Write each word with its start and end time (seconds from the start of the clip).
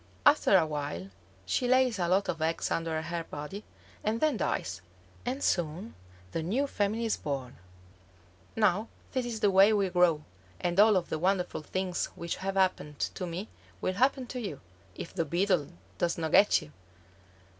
After 0.25 0.57
a 0.57 0.65
while 0.65 1.11
she 1.45 1.67
lays 1.67 1.99
a 1.99 2.07
lot 2.07 2.27
of 2.27 2.41
eggs 2.41 2.71
under 2.71 2.99
her 3.03 3.23
body, 3.23 3.63
and 4.03 4.19
then 4.19 4.35
dies. 4.37 4.81
And 5.27 5.43
soon 5.43 5.93
the 6.31 6.41
new 6.41 6.65
family 6.65 7.05
is 7.05 7.17
born. 7.17 7.57
Now 8.55 8.87
this 9.11 9.27
is 9.27 9.41
the 9.41 9.51
way 9.51 9.71
we 9.73 9.89
grow, 9.89 10.23
and 10.59 10.79
all 10.79 10.97
of 10.97 11.09
the 11.09 11.19
wonderful 11.19 11.61
things 11.61 12.07
which 12.15 12.37
have 12.37 12.55
happened 12.55 12.97
to 13.13 13.27
me 13.27 13.49
will 13.79 13.93
happen 13.93 14.25
to 14.25 14.39
you, 14.41 14.59
if 14.95 15.13
the 15.13 15.23
Beetle 15.23 15.67
does 15.99 16.17
not 16.17 16.31
get 16.31 16.63
you." 16.63 16.71